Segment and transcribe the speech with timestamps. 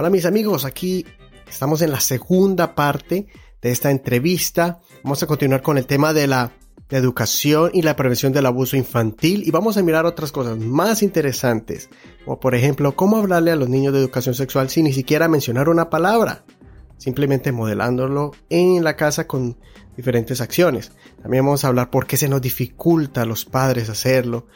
[0.00, 1.04] Hola mis amigos, aquí
[1.46, 3.26] estamos en la segunda parte
[3.60, 4.80] de esta entrevista.
[5.04, 6.52] Vamos a continuar con el tema de la
[6.88, 11.90] educación y la prevención del abuso infantil y vamos a mirar otras cosas más interesantes,
[12.24, 15.68] como por ejemplo cómo hablarle a los niños de educación sexual sin ni siquiera mencionar
[15.68, 16.46] una palabra,
[16.96, 19.58] simplemente modelándolo en la casa con
[19.98, 20.92] diferentes acciones.
[21.20, 24.46] También vamos a hablar por qué se nos dificulta a los padres hacerlo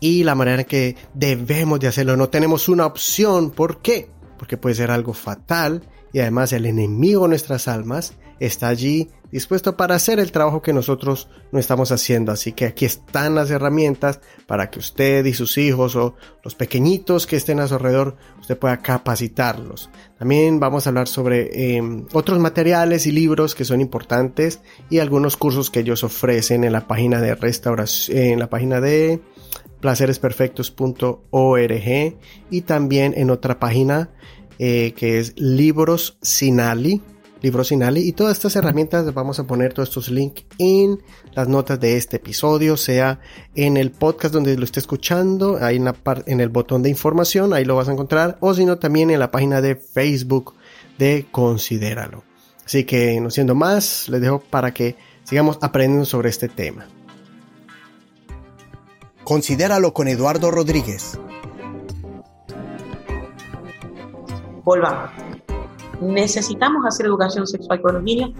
[0.00, 2.16] y la manera en que debemos de hacerlo.
[2.16, 3.50] No tenemos una opción.
[3.50, 4.13] ¿Por qué?
[4.38, 9.76] Porque puede ser algo fatal y además el enemigo de nuestras almas está allí dispuesto
[9.76, 12.30] para hacer el trabajo que nosotros no estamos haciendo.
[12.30, 17.26] Así que aquí están las herramientas para que usted y sus hijos o los pequeñitos
[17.26, 19.90] que estén a su alrededor, usted pueda capacitarlos.
[20.20, 25.36] También vamos a hablar sobre em, otros materiales y libros que son importantes y algunos
[25.36, 29.20] cursos que ellos ofrecen en la página de restauración, en la página de
[29.84, 32.16] placeresperfectos.org
[32.50, 34.08] y también en otra página
[34.58, 37.02] eh, que es Libros Sinali,
[37.42, 41.02] Libros Sinali, y todas estas herramientas vamos a poner todos estos links en
[41.34, 43.20] las notas de este episodio, sea
[43.54, 45.92] en el podcast donde lo esté escuchando, ahí en,
[46.24, 49.18] en el botón de información, ahí lo vas a encontrar, o si no también en
[49.18, 50.54] la página de Facebook
[50.98, 52.24] de Considéralo.
[52.64, 56.86] Así que no siendo más, les dejo para que sigamos aprendiendo sobre este tema.
[59.24, 61.18] Considéralo con Eduardo Rodríguez.
[64.64, 65.10] volvamos.
[66.00, 68.30] ¿Necesitamos hacer educación sexual con los niños?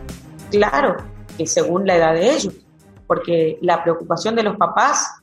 [0.50, 0.96] Claro,
[1.36, 2.54] que según la edad de ellos,
[3.06, 5.20] porque la preocupación de los papás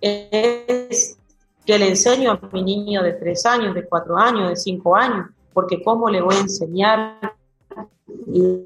[0.00, 1.18] es
[1.64, 5.26] que le enseño a mi niño de tres años, de cuatro años, de cinco años,
[5.52, 7.34] porque cómo le voy a enseñar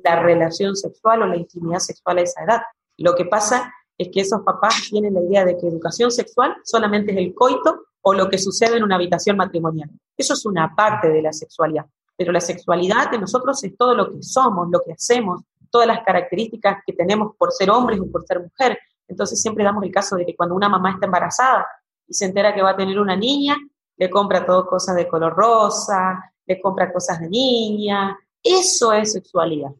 [0.04, 2.62] la relación sexual o la intimidad sexual a esa edad.
[2.98, 7.12] Lo que pasa es que esos papás tienen la idea de que educación sexual solamente
[7.12, 9.90] es el coito o lo que sucede en una habitación matrimonial.
[10.16, 11.84] Eso es una parte de la sexualidad,
[12.16, 16.02] pero la sexualidad de nosotros es todo lo que somos, lo que hacemos, todas las
[16.02, 18.78] características que tenemos por ser hombres o por ser mujer.
[19.06, 21.66] Entonces siempre damos el caso de que cuando una mamá está embarazada
[22.08, 23.54] y se entera que va a tener una niña,
[23.98, 28.18] le compra todo cosas de color rosa, le compra cosas de niña.
[28.42, 29.72] Eso es sexualidad.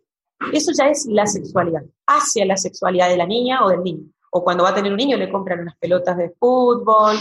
[0.52, 4.10] Eso ya es la sexualidad, hacia la sexualidad de la niña o del niño.
[4.30, 7.16] O cuando va a tener un niño le compran unas pelotas de fútbol,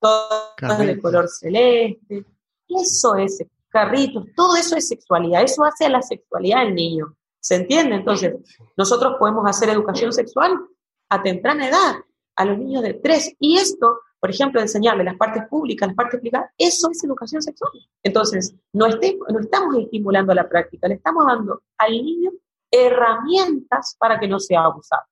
[0.00, 2.24] todo de color celeste.
[2.68, 7.16] Eso es carritos, todo eso es sexualidad, eso hace a la sexualidad del niño.
[7.40, 7.96] ¿Se entiende?
[7.96, 8.34] Entonces,
[8.76, 10.58] nosotros podemos hacer educación sexual
[11.10, 11.96] a temprana edad,
[12.36, 13.34] a los niños de tres.
[13.38, 17.72] Y esto, por ejemplo, enseñarle las partes públicas, las partes privadas, eso es educación sexual.
[18.02, 22.30] Entonces, no, no estamos estimulando la práctica, le estamos dando al niño
[22.74, 25.02] herramientas para que no sea abusado.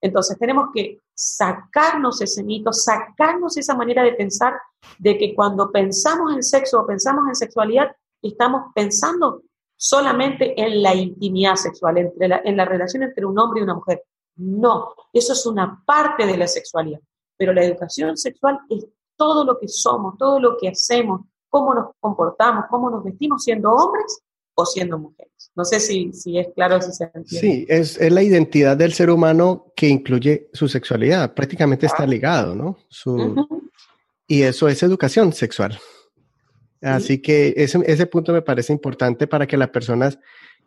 [0.00, 4.54] Entonces, tenemos que sacarnos ese mito, sacarnos esa manera de pensar
[4.98, 9.42] de que cuando pensamos en sexo o pensamos en sexualidad, estamos pensando
[9.76, 14.02] solamente en la intimidad sexual, entre en la relación entre un hombre y una mujer.
[14.36, 17.00] No, eso es una parte de la sexualidad,
[17.36, 18.86] pero la educación sexual es
[19.16, 23.72] todo lo que somos, todo lo que hacemos, cómo nos comportamos, cómo nos vestimos siendo
[23.72, 24.20] hombres
[24.54, 25.32] o siendo mujeres.
[25.54, 27.28] No sé si, si es claro si se entiende.
[27.28, 32.54] Sí, es, es, la identidad del ser humano que incluye su sexualidad, prácticamente está ligado,
[32.54, 32.78] ¿no?
[32.88, 33.46] Su,
[34.26, 35.78] Y eso es educación sexual.
[36.80, 40.18] Así que ese, ese, punto me parece importante para que las personas,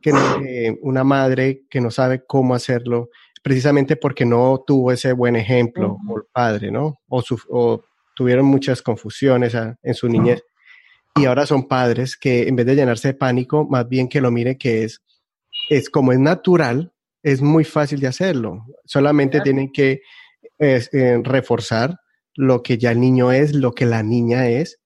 [0.02, 0.12] que
[0.48, 3.10] eh, una madre que no sabe cómo hacerlo,
[3.44, 7.02] precisamente porque no tuvo ese buen ejemplo, el padre, ¿no?
[7.08, 7.84] O, su, o
[8.16, 10.44] tuvieron muchas confusiones en su niñez
[11.20, 14.32] y ahora son padres que en vez de llenarse de pánico, más bien que lo
[14.32, 15.02] mire que es,
[15.70, 18.66] es como es natural, es muy fácil de hacerlo.
[18.86, 20.02] Solamente tienen que
[20.60, 22.00] eh, reforzar
[22.36, 24.80] lo que ya el niño es, lo que la niña es,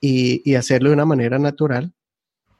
[0.00, 1.94] y, hacerlo de una manera natural,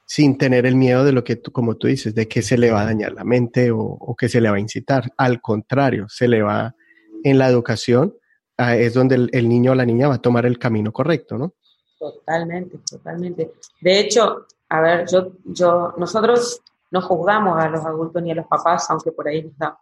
[0.05, 2.71] sin tener el miedo de lo que, tú, como tú dices, de que se le
[2.71, 5.11] va a dañar la mente o, que se le va a incitar.
[5.17, 6.75] Al contrario, se le va
[7.23, 8.15] en la educación,
[8.57, 11.37] ah, es donde el, el niño o la niña va a tomar el camino correcto,
[11.37, 11.55] ¿no?
[11.97, 13.53] Totalmente, totalmente.
[13.81, 16.61] De hecho, a ver, yo, yo, nosotros
[16.91, 19.79] no juzgamos a los adultos ni a los papás, aunque por ahí nos da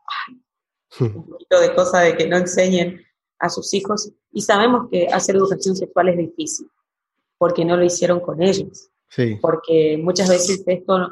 [0.99, 3.01] un poquito de cosa de que no enseñen
[3.39, 4.11] a sus hijos.
[4.31, 6.69] Y sabemos que hacer educación sexual es difícil,
[7.37, 8.89] porque no lo hicieron con ellos.
[9.09, 9.37] Sí.
[9.41, 11.09] Porque muchas veces esto,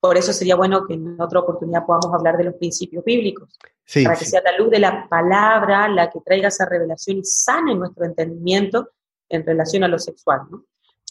[0.00, 3.58] por eso sería bueno que en otra oportunidad podamos hablar de los principios bíblicos,
[4.04, 7.74] para que sea la luz de la palabra la que traiga esa revelación y sane
[7.74, 8.90] nuestro entendimiento
[9.28, 10.64] en relación a lo sexual, ¿no?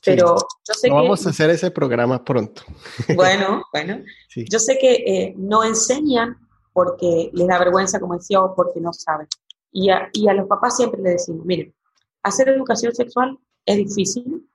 [0.04, 0.94] Pero yo sé que...
[0.94, 2.62] Vamos a hacer ese programa pronto.
[3.16, 4.04] Bueno, bueno.
[4.36, 6.38] Yo sé que eh, no enseñan
[6.74, 9.28] porque les da vergüenza, como decía, o porque no saben.
[9.72, 11.74] Y a, y a los papás siempre les decimos, miren,
[12.22, 14.48] hacer educación sexual es difícil,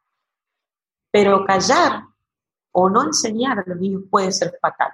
[1.10, 2.04] pero callar
[2.72, 4.92] o no enseñar a los niños puede ser fatal.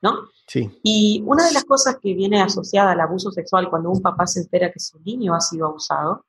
[0.00, 0.28] ¿No?
[0.46, 0.78] Sí.
[0.84, 4.40] Y una de las cosas que viene asociada al abuso sexual cuando un papá se
[4.40, 6.24] entera que su niño ha sido abusado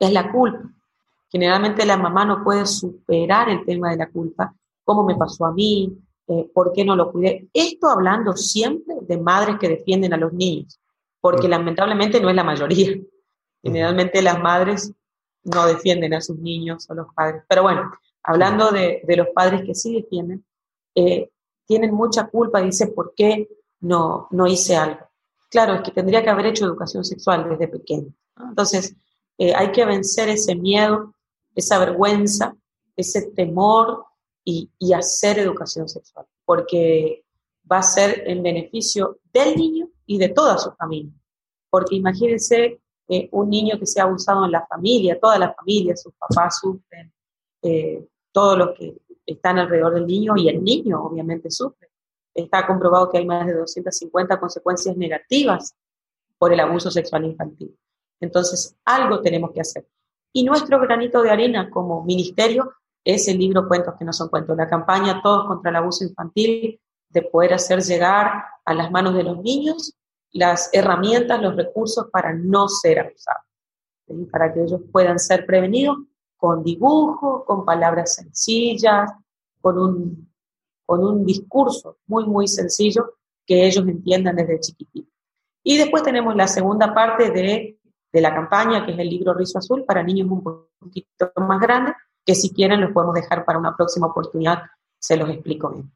[0.00, 0.62] es la culpa.
[1.30, 4.52] Generalmente la mamá no puede superar el tema de la culpa.
[4.82, 5.96] ¿Cómo me pasó a mí?
[6.26, 7.48] Eh, ¿Por qué no lo cuidé?
[7.52, 10.80] Esto hablando siempre de madres que defienden a los niños,
[11.20, 12.98] porque lamentablemente no es la mayoría.
[13.62, 14.92] Generalmente las madres
[15.44, 17.42] no defienden a sus niños o los padres.
[17.48, 17.92] Pero bueno,
[18.22, 20.44] hablando de, los padres que sí defienden,
[20.94, 21.30] eh,
[21.66, 23.48] tienen mucha culpa, dice, ¿por qué
[23.80, 25.00] no, no hice algo?
[25.48, 28.12] Claro, es que tendría que haber hecho educación sexual desde pequeño.
[28.36, 28.96] Entonces,
[29.40, 31.14] eh, hay que vencer ese miedo,
[31.54, 32.54] esa vergüenza,
[32.94, 34.04] ese temor
[34.44, 37.24] y, hacer educación sexual, porque
[37.70, 41.14] va a ser en beneficio del niño y de toda su familia.
[41.70, 46.12] Porque imagínense eh, un niño que sea abusado en la familia, toda la familia, sus
[46.16, 47.10] papás sufren,
[47.62, 48.94] eh, todos los que
[49.24, 51.88] están alrededor del niño y el niño obviamente sufre.
[52.34, 55.74] Está comprobado que hay más de 250 consecuencias negativas
[56.36, 57.74] por el abuso sexual infantil.
[58.20, 59.86] Entonces, algo tenemos que hacer.
[60.32, 62.72] Y nuestro granito de arena como ministerio
[63.02, 66.80] es el libro Cuentos que no son cuentos, la campaña Todos contra el abuso infantil,
[67.08, 69.94] de poder hacer llegar a las manos de los niños
[70.32, 73.44] las herramientas, los recursos para no ser abusados,
[74.30, 75.98] para que ellos puedan ser prevenidos
[76.36, 79.10] con dibujo, con palabras sencillas,
[79.60, 80.32] con un,
[80.86, 83.14] con un discurso muy, muy sencillo
[83.44, 85.12] que ellos entiendan desde chiquititos.
[85.62, 87.78] Y después tenemos la segunda parte de,
[88.12, 91.94] de la campaña, que es el libro Rizo Azul, para niños un poquito más grandes,
[92.24, 94.62] que si quieren los podemos dejar para una próxima oportunidad,
[94.98, 95.90] se los explico bien.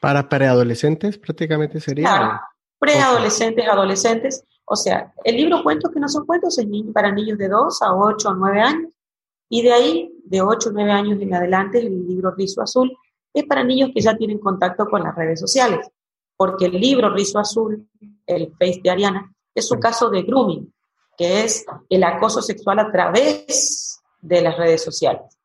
[0.00, 2.40] Para preadolescentes prácticamente sería
[2.78, 4.44] preadolescentes, adolescentes.
[4.64, 7.94] O sea, el libro Cuentos que no son cuentos es para niños de 2 a
[7.94, 8.92] 8 o 9 años.
[9.50, 12.96] Y de ahí, de 8 o 9 años en adelante, el libro Rizo Azul
[13.32, 15.90] es para niños que ya tienen contacto con las redes sociales.
[16.36, 17.88] Porque el libro Rizo Azul,
[18.26, 20.72] el Face de Ariana, es un caso de grooming,
[21.18, 25.36] que es el acoso sexual a través de las redes sociales.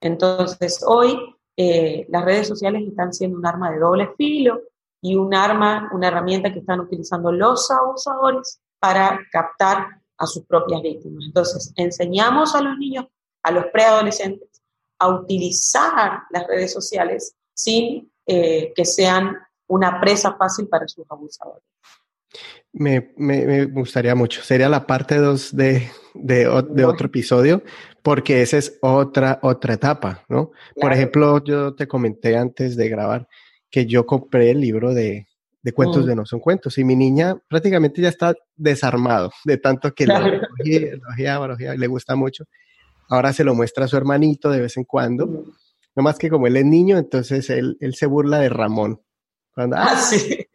[0.00, 1.16] Entonces, hoy
[1.56, 4.60] eh, las redes sociales están siendo un arma de doble filo
[5.00, 9.86] y un arma, una herramienta que están utilizando los abusadores para captar
[10.18, 11.24] a sus propias víctimas.
[11.26, 13.06] Entonces, enseñamos a los niños,
[13.42, 14.62] a los preadolescentes,
[14.98, 19.36] a utilizar las redes sociales sin eh, que sean
[19.68, 21.64] una presa fácil para sus abusadores.
[22.72, 24.42] Me, me, gustaría mucho.
[24.42, 27.62] Sería la parte 2 de, de, otro episodio,
[28.02, 30.52] porque esa es otra, otra etapa, ¿no?
[30.80, 33.28] Por ejemplo, yo te comenté antes de grabar
[33.70, 35.26] que yo compré el libro de,
[35.62, 36.08] de cuentos mm.
[36.08, 40.40] de no son cuentos y mi niña prácticamente ya está desarmado de tanto que claro.
[40.64, 42.44] lo le gusta mucho.
[43.08, 45.26] Ahora se lo muestra a su hermanito de vez en cuando.
[45.26, 45.52] Mm.
[45.96, 49.02] No más que como él es niño, entonces él, él se burla de Ramón.
[49.52, 50.46] Cuando, ah, sí.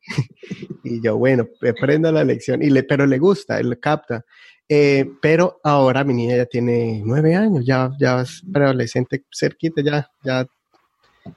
[0.85, 4.23] Y yo, bueno, aprenda la lección, y le, pero le gusta, él capta.
[4.67, 10.09] Eh, pero ahora mi niña ya tiene nueve años, ya, ya es preadolescente cerquita, ya,
[10.23, 10.47] ya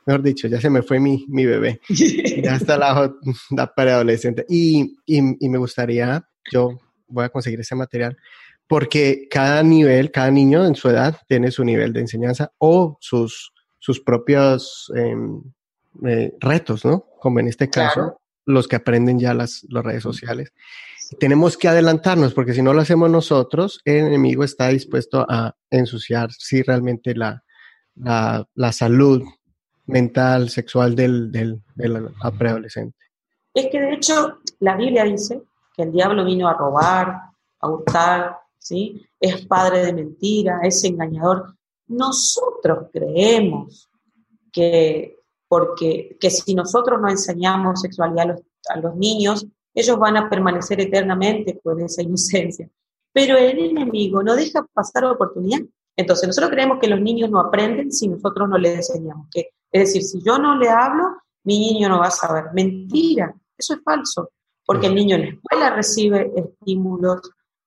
[0.06, 1.80] mejor dicho, ya se me fue mi, mi bebé.
[1.88, 3.12] ya está la,
[3.50, 4.46] la preadolescente.
[4.48, 8.16] Y, y, y, me gustaría, yo voy a conseguir ese material,
[8.66, 13.52] porque cada nivel, cada niño en su edad tiene su nivel de enseñanza o sus,
[13.78, 15.42] sus propios em,
[16.06, 17.06] eh, retos, ¿no?
[17.18, 20.52] Como en este caso, los que aprenden ya las, las redes sociales.
[21.20, 26.30] Tenemos que adelantarnos, porque si no lo hacemos nosotros, el enemigo está dispuesto a ensuciar
[26.32, 27.42] si realmente la,
[27.94, 29.22] la, la salud
[29.86, 31.62] mental, sexual del, del,
[32.38, 32.96] preadolescente.
[33.54, 35.42] Es que de hecho la Biblia dice
[35.74, 37.20] que el diablo vino a robar,
[37.60, 39.06] a hurtar, ¿sí?
[39.18, 41.54] es padre de mentira, es engañador.
[41.88, 43.88] Nosotros creemos
[44.52, 45.17] que,
[45.48, 50.28] porque, que si nosotros no enseñamos sexualidad a los, a los niños, ellos van a
[50.28, 52.68] permanecer eternamente con esa inocencia.
[53.12, 55.60] Pero el enemigo no deja pasar oportunidad.
[55.96, 59.80] Entonces, nosotros creemos que los niños no aprenden si nosotros no les enseñamos, que es
[59.80, 61.04] decir, si yo no le hablo,
[61.44, 62.44] mi niño no va a saber.
[62.54, 64.30] Mentira, eso es falso,
[64.64, 67.20] porque el niño en la escuela recibe estímulos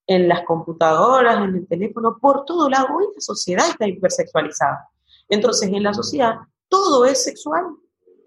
[0.08, 2.88] en las computadoras, en el teléfono, por todo lado.
[2.96, 4.90] Hoy la sociedad está hipersexualizada.
[5.30, 6.36] Entonces, en la sociedad
[6.72, 7.66] todo es sexual,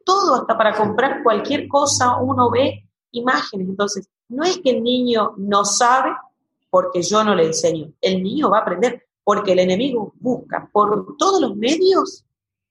[0.05, 3.69] todo, hasta para comprar cualquier cosa uno ve imágenes.
[3.69, 6.15] Entonces, no es que el niño no sabe
[6.69, 11.17] porque yo no le enseño, el niño va a aprender porque el enemigo busca por
[11.17, 12.27] todos los medios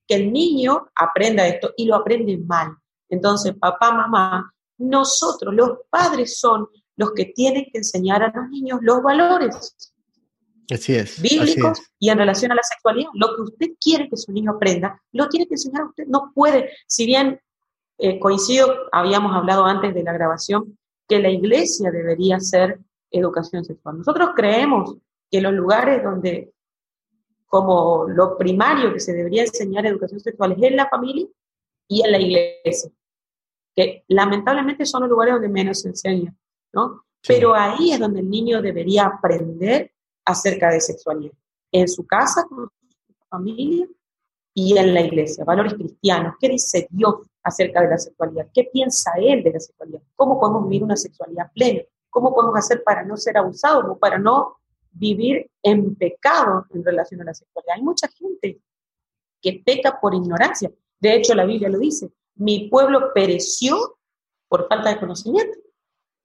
[0.08, 2.78] que el niño aprenda esto y lo aprende mal.
[3.10, 8.80] Entonces, papá, mamá, nosotros, los padres, son los que tienen que enseñar a los niños
[8.84, 9.93] los valores.
[10.72, 13.10] Así es, bíblicos y en relación a la sexualidad.
[13.14, 16.06] Lo que usted quiere que su niño aprenda, lo tiene que enseñar a usted.
[16.08, 17.40] No puede, si bien
[17.98, 20.78] eh, coincido, habíamos hablado antes de la grabación,
[21.08, 22.80] que la iglesia debería ser
[23.12, 24.00] educación sexual.
[24.00, 24.98] Nosotros creemos
[25.30, 26.54] que los lugares donde,
[27.46, 31.28] como lo primario que se debería enseñar educación sexual es en la familia
[31.88, 32.92] y en la iglesia,
[33.76, 36.34] que lamentablemente son los lugares donde menos se enseña,
[36.74, 37.06] ¿no?
[37.26, 39.93] Pero ahí es donde el niño debería aprender
[40.26, 41.34] acerca de sexualidad,
[41.72, 43.88] en su casa, con su familia
[44.54, 49.12] y en la iglesia, valores cristianos, qué dice Dios acerca de la sexualidad, qué piensa
[49.18, 53.18] Él de la sexualidad, cómo podemos vivir una sexualidad plena, cómo podemos hacer para no
[53.18, 54.58] ser abusados o para no
[54.92, 57.76] vivir en pecado en relación a la sexualidad.
[57.76, 58.62] Hay mucha gente
[59.42, 60.72] que peca por ignorancia.
[61.00, 63.98] De hecho, la Biblia lo dice, mi pueblo pereció
[64.48, 65.58] por falta de conocimiento.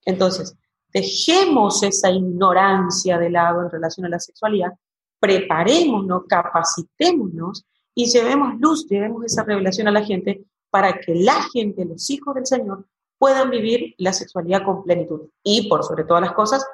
[0.05, 0.55] Entonces,
[0.93, 4.73] dejemos esa ignorancia de lado en relación a la sexualidad,
[5.19, 11.85] preparémonos, capacitémonos y llevemos luz, llevemos esa revelación a la gente para que la gente,
[11.85, 12.85] los hijos del Señor,
[13.17, 15.29] puedan vivir la sexualidad con plenitud.
[15.43, 16.65] Y por sobre todas las cosas,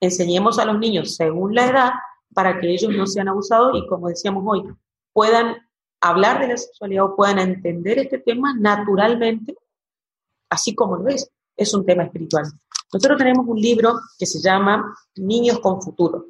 [0.00, 1.90] enseñemos a los niños según la edad
[2.34, 4.64] para que ellos no sean abusados y, como decíamos hoy,
[5.12, 5.56] puedan
[6.00, 9.54] hablar de la sexualidad o puedan entender este tema naturalmente,
[10.50, 11.30] así como lo es.
[11.54, 12.44] Es un tema espiritual.
[12.92, 16.26] Nosotros tenemos un libro que se llama Niños con Futuro.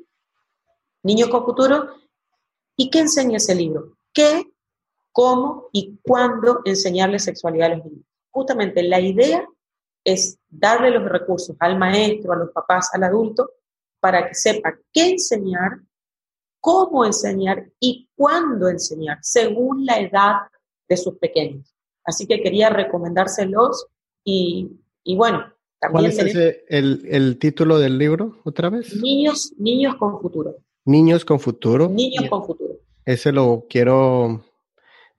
[1.02, 1.88] Niños con Futuro.
[2.76, 3.96] ¿Y qué enseña ese libro?
[4.12, 4.52] ¿Qué,
[5.10, 8.06] cómo y cuándo enseñarle sexualidad a los niños?
[8.30, 9.46] Justamente la idea
[10.04, 13.50] es darle los recursos al maestro, a los papás, al adulto,
[14.00, 15.80] para que sepa qué enseñar,
[16.60, 20.36] cómo enseñar y cuándo enseñar, según la edad
[20.88, 21.74] de sus pequeños.
[22.04, 23.86] Así que quería recomendárselos
[24.24, 25.51] y, y bueno,
[25.90, 26.18] ¿Cuál es
[26.68, 28.94] el, título del libro otra vez?
[29.02, 30.56] Niños, niños con futuro.
[30.84, 31.88] Niños con futuro.
[31.88, 32.74] Niños con futuro.
[33.04, 34.44] Ese lo quiero,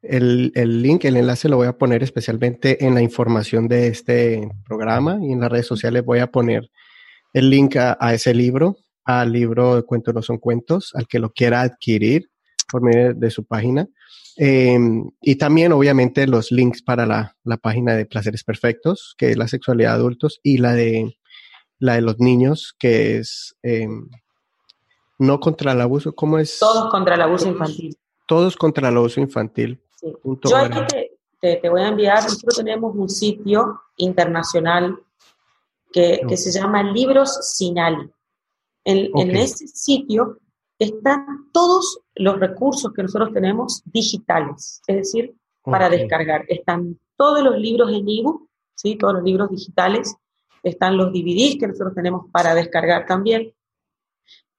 [0.02, 0.52] el,
[0.82, 5.34] link, el enlace lo voy a poner especialmente en la información de este programa y
[5.34, 6.70] en las redes sociales voy a poner
[7.34, 11.32] el link a, ese libro, al libro de Cuentos no son cuentos, al que lo
[11.32, 12.30] quiera adquirir
[12.72, 13.88] por medio de su página.
[14.38, 19.48] Em, y también, obviamente, los links para la, página de Placeres Perfectos, que es la
[19.48, 21.18] sexualidad de adultos, y la de,
[21.80, 24.10] la de los niños, que es em,
[25.20, 26.58] no contra el abuso, ¿cómo es?
[26.60, 27.98] Todos contra el abuso infantil.
[28.28, 29.82] Todos contra el abuso infantil.
[30.02, 30.80] Yo aquí
[31.40, 34.98] te, voy a enviar, nosotros tenemos un sitio internacional
[35.92, 38.10] que, se llama Libros Sinali.
[38.86, 40.40] En, en ese sitio
[40.80, 46.46] están todos los recursos que nosotros tenemos digitales, es decir, para descargar.
[46.48, 48.96] Están todos los libros en ebook, ¿sí?
[48.96, 50.16] todos los libros digitales,
[50.62, 53.54] están los DVDs que nosotros tenemos para descargar también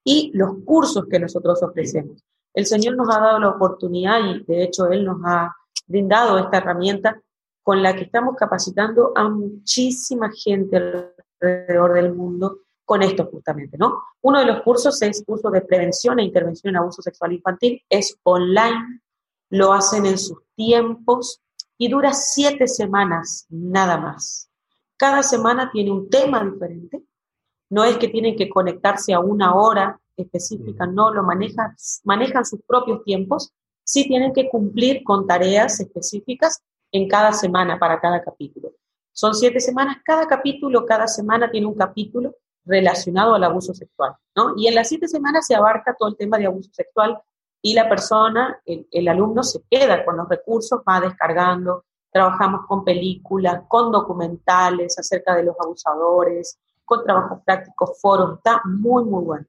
[0.05, 2.23] y los cursos que nosotros ofrecemos.
[2.53, 5.55] El Señor nos ha dado la oportunidad y de hecho Él nos ha
[5.87, 7.21] brindado esta herramienta
[7.63, 10.77] con la que estamos capacitando a muchísima gente
[11.41, 14.03] alrededor del mundo con esto justamente, ¿no?
[14.21, 18.17] Uno de los cursos es curso de prevención e intervención en abuso sexual infantil, es
[18.23, 19.01] online,
[19.51, 21.41] lo hacen en sus tiempos
[21.79, 24.51] y dura siete semanas nada más.
[24.97, 27.03] Cada semana tiene un tema diferente,
[27.71, 31.75] no es que tienen que conectarse a una hora específica, no, lo manejan,
[32.05, 36.63] manejan sus propios tiempos, sí tienen que cumplir con tareas específicas
[36.93, 38.73] en cada semana para cada capítulo.
[39.13, 44.55] Son siete semanas, cada capítulo, cada semana tiene un capítulo relacionado al abuso sexual, ¿no?
[44.57, 47.21] Y en las siete semanas se abarca todo el tema de abuso sexual
[47.63, 53.63] y la persona, el, alumno se queda con los recursos, va descargando, trabajamos con películas,
[53.69, 59.47] con documentales acerca de los abusadores, con trabajos prácticos, foros, está muy, muy bueno.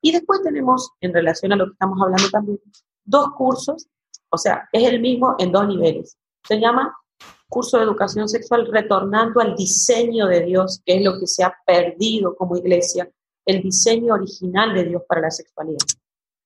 [0.00, 2.58] Y después tenemos, en relación a lo que estamos hablando también,
[3.04, 3.86] dos cursos,
[4.28, 6.18] o sea, es el mismo en dos niveles.
[6.42, 6.92] Se llama
[7.52, 11.54] curso de educación sexual retornando al diseño de Dios, que es lo que se ha
[11.66, 13.10] perdido como iglesia,
[13.44, 15.84] el diseño original de Dios para la sexualidad.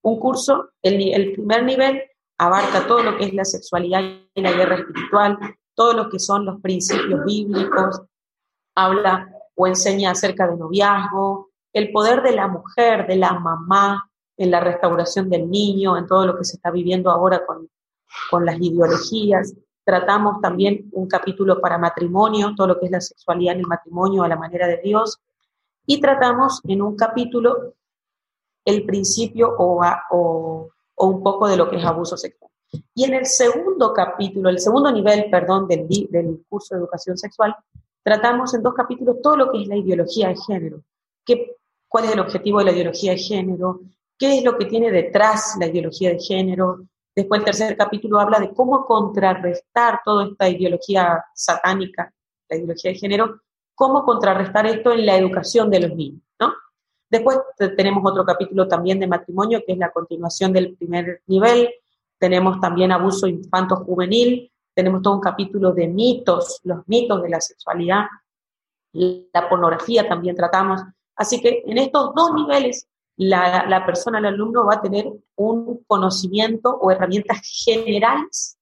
[0.02, 2.02] Un curso, el, primer nivel
[2.38, 4.00] abarca todo lo que es la sexualidad
[4.34, 5.38] y la guerra espiritual,
[5.76, 8.02] todo lo que son los principios bíblicos,
[8.75, 14.50] habla o enseña acerca de noviazgo, el poder de la mujer, de la mamá, en
[14.50, 17.70] la restauración del niño, en todo lo que se está viviendo ahora con,
[18.28, 19.54] con las ideologías.
[19.87, 24.25] Tratamos también un capítulo para matrimonio, todo lo que es la sexualidad en el matrimonio
[24.25, 25.19] a la manera de Dios.
[25.87, 27.75] Y tratamos en un capítulo
[28.64, 32.50] el principio o, o, un poco de lo que es abuso sexual.
[32.95, 37.55] Y en el segundo capítulo, el segundo nivel, perdón, del, del curso de educación sexual,
[38.02, 40.83] tratamos en dos capítulos todo lo que es la ideología de género.
[41.25, 43.81] ¿Qué, ¿Cuál es el objetivo de la ideología de género?
[44.19, 46.87] qué es lo que tiene detrás la ideología de género.
[47.16, 52.12] Después el tercer capítulo habla de cómo contrarrestar toda esta ideología satánica,
[52.46, 53.40] la ideología de género,
[53.75, 56.52] cómo contrarrestar esto en la educación de los niños, ¿no?
[57.08, 57.38] Después
[57.75, 61.70] tenemos otro capítulo también de matrimonio, que es la continuación del primer nivel.
[62.18, 64.52] Tenemos también abuso infanto-juvenil.
[64.75, 68.04] Tenemos todo un capítulo de mitos, los mitos de la sexualidad.
[68.92, 70.82] La pornografía también tratamos.
[71.14, 75.85] Así que en estos dos niveles, la, la persona, el alumno, va a tener un
[75.87, 78.58] conocimiento o herramientas generales,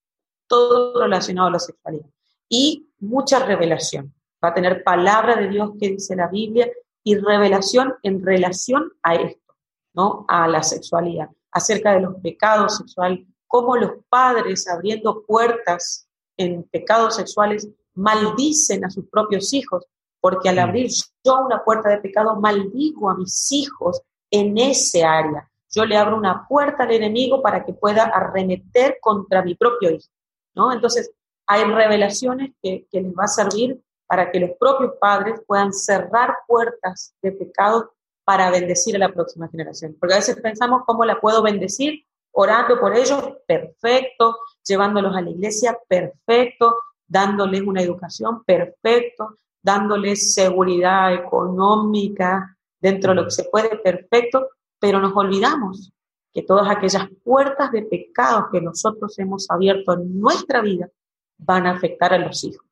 [0.47, 2.07] todo relacionado a la sexualidad.
[2.49, 4.15] Y mucha revelación.
[4.43, 6.71] Va a tener palabra de Dios que dice la Biblia
[7.03, 9.55] y revelación en relación a esto,
[9.95, 10.25] ¿no?
[10.29, 17.17] A la sexualidad, acerca de los pecados sexuales, cómo los padres abriendo puertas en pecados
[17.17, 19.85] sexuales maldicen a sus propios hijos,
[20.21, 20.61] porque al mm.
[20.61, 20.91] abrir
[21.25, 24.03] yo una puerta de pecado maldigo a mis hijos
[24.35, 25.49] en ese área.
[25.71, 30.09] Yo le abro una puerta al enemigo para que pueda arremeter contra mi propio hijo,
[30.55, 30.73] ¿no?
[30.73, 31.13] Entonces,
[31.47, 36.35] hay revelaciones que, que les va a servir para que los propios padres puedan cerrar
[36.47, 37.93] puertas de pecado
[38.25, 39.97] para bendecir a la próxima generación.
[40.01, 44.37] Porque a veces pensamos cómo la puedo bendecir, orando por ellos, perfecto,
[44.67, 46.77] llevándolos a la iglesia, perfecto,
[47.07, 55.01] dándoles una educación, perfecto, dándoles seguridad económica dentro de lo que se puede, perfecto, pero
[55.01, 55.91] nos olvidamos
[56.31, 60.91] que todas aquellas puertas de pecado que nosotros hemos abierto en nuestra vida
[61.39, 62.67] van a afectar a los hijos.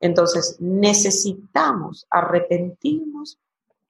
[0.00, 3.38] Entonces, necesitamos arrepentirnos,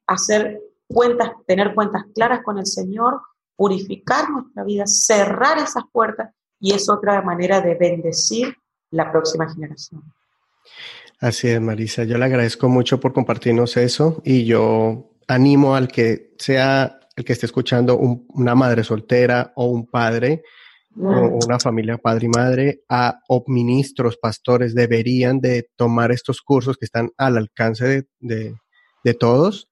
[0.06, 3.20] hacer cuentas, tener cuentas claras con el Señor,
[3.56, 8.56] purificar nuestra vida, cerrar esas puertas y es otra manera de bendecir
[8.92, 10.04] la próxima generación.
[11.18, 12.04] Así es, Marisa.
[12.04, 17.32] Yo le agradezco mucho por compartirnos eso y yo animo al que sea el que
[17.32, 20.42] esté escuchando una madre soltera o un padre
[20.96, 26.84] una familia padre y madre, a, o ministros, pastores, deberían de tomar estos cursos que
[26.84, 28.54] están al alcance de,
[29.02, 29.68] de, todos.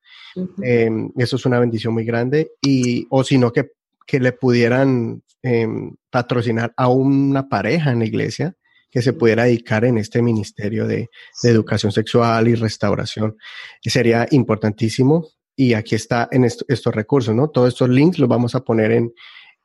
[0.63, 2.53] Em, eso es una bendición muy grande.
[2.61, 3.71] Y, o sino que,
[4.07, 8.57] que le pudieran em, patrocinar a una pareja en la iglesia
[8.91, 11.09] que se pudiera dedicar en este ministerio de,
[11.43, 13.37] de educación sexual y restauración.
[13.81, 15.29] Sería importantísimo.
[15.55, 17.51] Y aquí está en estos recursos, ¿no?
[17.51, 19.13] Todos estos links los vamos a poner en,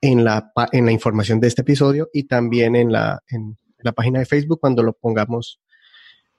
[0.01, 4.19] en la, en la información de este episodio y también en la, en la página
[4.19, 5.61] de Facebook cuando lo pongamos,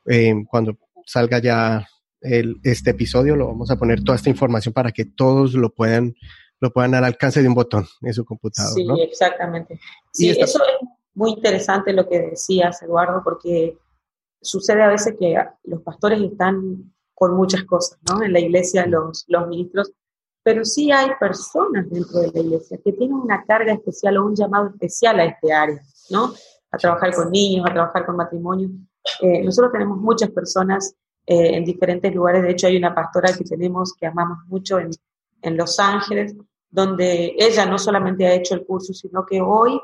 [0.06, 1.86] eh, cuando salga ya
[2.20, 6.14] el, este episodio, lo vamos a poner toda esta información para que todos lo puedan,
[6.60, 8.74] lo puedan al alcance de un botón en su computador.
[8.74, 9.80] Sí, exactamente.
[10.12, 13.78] Sí, eso es muy interesante lo que decías, Eduardo, porque
[14.40, 18.22] sucede a veces que los pastores están con muchas cosas, ¿no?
[18.22, 19.92] En la iglesia los, los ministros
[20.48, 24.34] pero sí hay personas dentro de la iglesia que tienen una carga especial o un
[24.34, 25.78] llamado especial a este área,
[26.08, 26.32] ¿no?
[26.70, 28.70] A trabajar con niños, a trabajar con matrimonio.
[29.20, 30.94] Eh, nosotros tenemos muchas personas
[31.26, 34.88] eh, en diferentes lugares, de hecho hay una pastora que tenemos que amamos mucho en,
[35.42, 36.34] en Los Ángeles,
[36.70, 39.78] donde ella no solamente ha hecho el curso, sino que hoy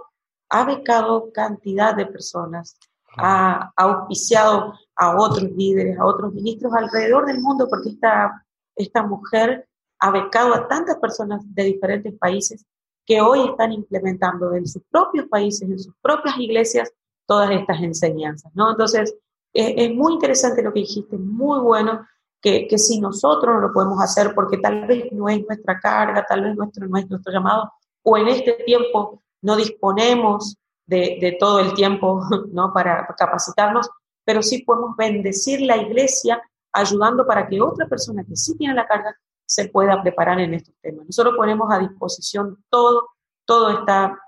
[0.49, 2.79] ha becado cantidad de personas,
[3.18, 8.44] ha, ha auspiciado a otros líderes, a otros ministros alrededor del mundo, porque esta,
[8.76, 12.64] esta mujer ha becado a tantas personas de diferentes países
[13.07, 16.92] que hoy están implementando en sus propios países, en sus propias iglesias,
[17.26, 18.70] todas estas enseñanzas, ¿no?
[18.70, 19.14] Entonces,
[19.52, 22.07] es muy interesante lo que dijiste, muy bueno,
[22.40, 26.26] que, que, si nosotros no lo podemos hacer porque tal vez no es nuestra carga,
[26.28, 31.37] tal vez nuestro, no es nuestro llamado, o en este tiempo no disponemos de, de
[31.38, 32.20] todo el tiempo,
[32.52, 32.72] ¿no?
[32.72, 33.88] Para capacitarnos,
[34.25, 38.87] pero sí podemos bendecir la iglesia ayudando para que otra persona que sí tiene la
[38.87, 41.07] carga se pueda preparar en estos temas.
[41.07, 43.11] Nosotros ponemos a disposición todo,
[43.45, 44.19] todo está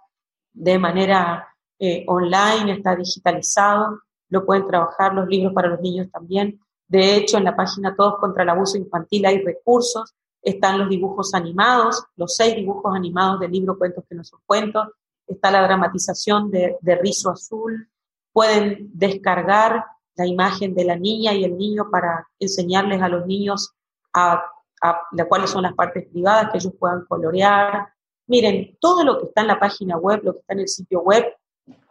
[0.52, 6.60] de manera eh, online, está digitalizado, lo pueden trabajar los libros para los niños también.
[6.88, 11.34] De hecho, en la página Todos contra el Abuso Infantil hay recursos, están los dibujos
[11.34, 14.88] animados, los seis dibujos animados del libro Cuentos que no son cuentos,
[15.26, 17.88] está la dramatización de, de Rizo Azul,
[18.36, 19.82] pueden descargar
[20.14, 23.72] la imagen de la niña y el niño para enseñarles a los niños
[24.12, 24.42] a
[24.80, 27.88] a, cuáles son las partes privadas que ellos puedan colorear.
[28.26, 31.00] Miren, todo lo que está en la página web, lo que está en el sitio
[31.00, 31.24] web,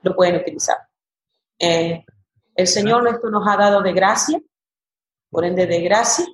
[0.01, 0.77] lo pueden utilizar.
[1.59, 2.03] Eh,
[2.55, 4.39] el Señor nuestro nos ha dado de gracia,
[5.29, 6.25] por ende de gracia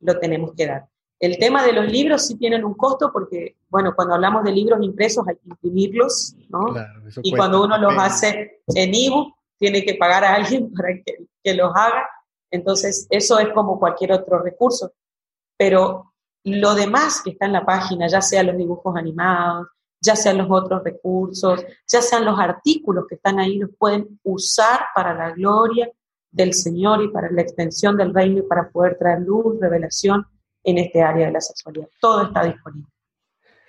[0.00, 0.86] lo tenemos que dar.
[1.18, 4.82] El tema de los libros sí tienen un costo porque, bueno, cuando hablamos de libros
[4.82, 6.74] impresos hay que imprimirlos, ¿no?
[7.22, 11.54] y cuando uno los hace en ebook, tiene que pagar a alguien para que, que
[11.54, 12.08] los haga.
[12.50, 14.92] Entonces, eso es como cualquier otro recurso
[15.60, 19.68] pero lo demás que está en la página, ya sea los dibujos animados,
[20.00, 24.86] ya sean los otros recursos, ya sean los artículos que están ahí, los pueden usar
[24.94, 25.92] para la gloria
[26.30, 30.26] del Señor y para la extensión del reino y para poder traer luz, revelación
[30.64, 31.88] en este área de la sexualidad.
[32.00, 32.90] Todo está disponible.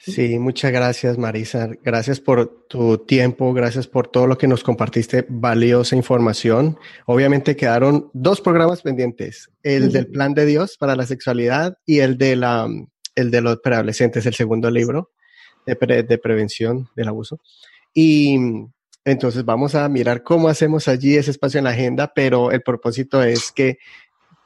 [0.04, 1.70] Sí, muchas gracias Marisa.
[1.84, 6.80] Gracias por tu tiempo, gracias por todo lo que nos compartiste, valiosa información.
[7.06, 12.18] Obviamente quedaron dos programas pendientes, el del plan de Dios para la sexualidad y el
[12.18, 12.68] de, la,
[13.14, 15.12] el de los preadolescentes, el segundo libro
[15.68, 17.40] de, de prevención del abuso.
[17.94, 18.40] Y
[19.06, 23.22] entonces vamos a mirar cómo hacemos allí ese espacio en la agenda, pero el propósito
[23.22, 23.78] es que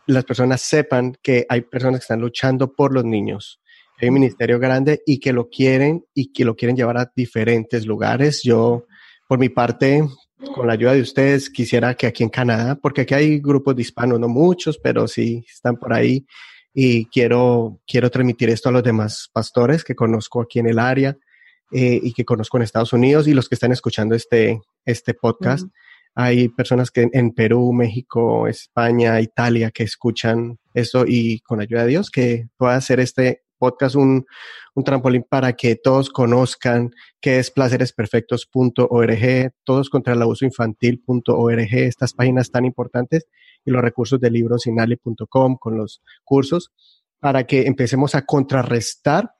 [0.05, 3.61] las personas sepan que hay personas que están luchando por los niños
[3.99, 7.85] hay un ministerio grande y que lo quieren y que lo quieren llevar a diferentes
[7.85, 8.41] lugares.
[8.43, 8.85] Yo,
[9.27, 10.03] por mi parte,
[10.53, 13.83] con la ayuda de ustedes, quisiera que aquí en Canadá, porque aquí hay grupos de
[13.83, 16.25] hispanos, no muchos, pero sí están por ahí
[16.73, 21.17] y quiero, quiero transmitir esto a los demás pastores que conozco aquí en el área
[21.71, 25.67] eh, y que conozco en Estados Unidos y los que están escuchando este, este podcast.
[26.15, 31.89] Hay personas que en Perú, México, España, Italia que escuchan esto y con ayuda de
[31.89, 34.25] Dios que pueda hacer este podcast un,
[34.75, 42.13] un trampolín para que todos conozcan qué es placeresperfectos.org, todos contra el abuso infantil.org, estas
[42.13, 43.25] páginas tan importantes
[43.65, 46.71] y los recursos de librosinali.com con los cursos
[47.19, 49.31] para que empecemos a contrarrestar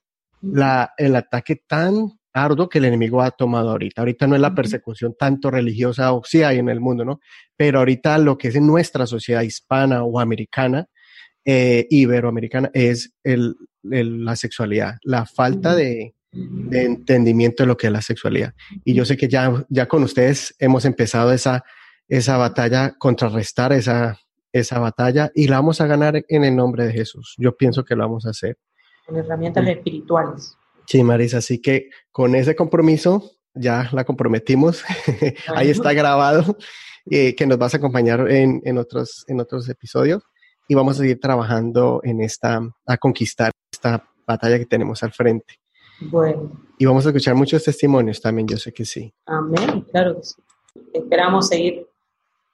[0.42, 4.02] la, el ataque tan arduo que el enemigo ha tomado ahorita.
[4.02, 7.20] Ahorita no es la persecución tanto religiosa o sí hay en el mundo, ¿no?
[7.56, 10.88] Pero ahorita lo que es en nuestra sociedad hispana o americana,
[11.46, 13.56] eh, iberoamericana, es el,
[13.90, 16.14] la sexualidad, la falta de,
[16.72, 18.54] entendimiento de lo que es la sexualidad.
[18.84, 21.64] Y yo sé que ya, ya con ustedes hemos empezado esa,
[22.10, 24.20] esa batalla, contrarrestar esa,
[24.52, 27.36] esa batalla y la vamos a ganar en el nombre de Jesús.
[27.38, 28.58] Yo pienso que lo vamos a hacer.
[29.06, 30.58] Con herramientas espirituales.
[30.88, 34.84] Sí, Marisa, así que con ese compromiso ya la comprometimos.
[35.56, 36.58] Ahí está grabado,
[37.10, 40.24] eh, que nos vas a acompañar en, en, otros, en otros episodios
[40.68, 43.52] y vamos a seguir trabajando en esta, a conquistar
[43.86, 45.60] esta batalla que tenemos al frente.
[46.00, 46.52] Bueno.
[46.78, 49.14] Y vamos a escuchar muchos testimonios también, yo sé que sí.
[49.26, 50.36] Amén, claro que sí.
[50.94, 51.88] Esperamos seguir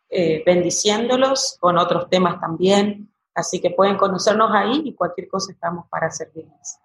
[0.09, 5.85] eh, bendiciéndolos con otros temas también, así que pueden conocernos ahí y cualquier cosa estamos
[5.89, 6.77] para servirles.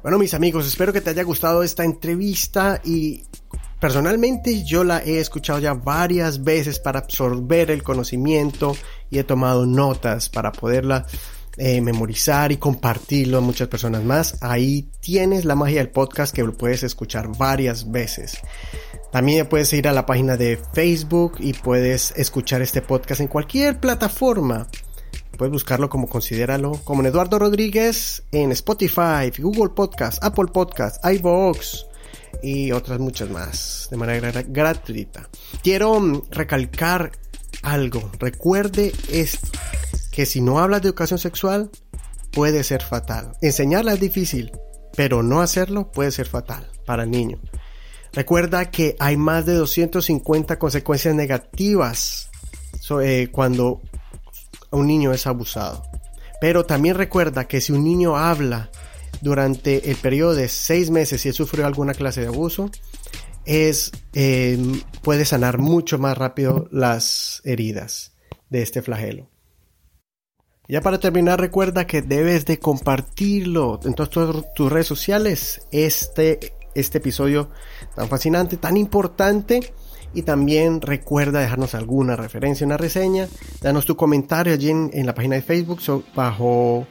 [0.00, 3.24] Bueno, mis amigos, espero que te haya gustado esta entrevista y
[3.80, 8.74] Personalmente yo la he escuchado ya varias veces para absorber el conocimiento
[9.10, 11.06] y he tomado notas para poderla
[11.56, 14.38] eh, memorizar y compartirlo a muchas personas más.
[14.42, 18.38] Ahí tienes la magia del podcast que lo puedes escuchar varias veces.
[19.10, 23.80] También puedes ir a la página de Facebook y puedes escuchar este podcast en cualquier
[23.80, 24.68] plataforma.
[25.36, 31.86] Puedes buscarlo como considéralo, como en Eduardo Rodríguez en Spotify, Google Podcast, Apple Podcast, iVoox,
[32.42, 35.28] y otras muchas más de manera gratuita.
[35.62, 37.12] Quiero mm, recalcar
[37.62, 38.10] algo.
[38.18, 39.48] Recuerde esto,
[40.10, 41.70] que si no hablas de educación sexual
[42.32, 43.32] puede ser fatal.
[43.40, 44.52] Enseñarla es difícil,
[44.96, 47.38] pero no hacerlo puede ser fatal para el niño.
[48.12, 52.30] Recuerda que hay más de 250 consecuencias negativas
[53.02, 53.82] eh, cuando
[54.70, 55.84] un niño es abusado.
[56.40, 58.70] Pero también recuerda que si un niño habla
[59.20, 62.70] durante el periodo de seis meses si él sufrió alguna clase de abuso,
[63.48, 68.12] es, em, puede sanar mucho más rápido las heridas
[68.50, 69.30] de este flagelo.
[70.68, 74.10] Ya para terminar, recuerda que debes de compartirlo en todas
[74.54, 77.48] tus redes sociales, este, este episodio
[77.96, 79.72] tan fascinante, tan importante.
[80.14, 83.28] Y también recuerda dejarnos alguna referencia, una reseña.
[83.60, 85.80] Danos tu comentario allí en, la página de Facebook
[86.14, 86.86] bajo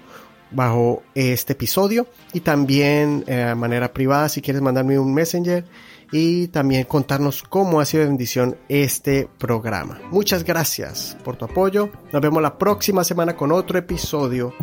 [0.49, 5.65] bajo este episodio y también eh, de manera privada si quieres mandarme un messenger
[6.11, 9.99] y también contarnos cómo ha sido bendición este programa.
[10.11, 11.89] Muchas gracias por tu apoyo.
[12.11, 14.53] Nos vemos la próxima semana con otro episodio.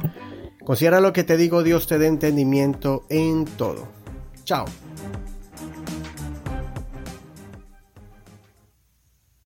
[0.64, 3.86] Considera lo que te digo, Dios te dé entendimiento en todo.
[4.44, 4.64] Chao.